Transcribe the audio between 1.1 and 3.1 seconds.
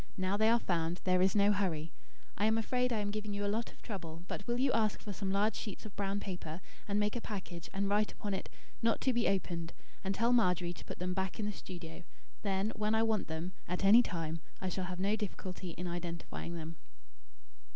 is no hurry. I am afraid I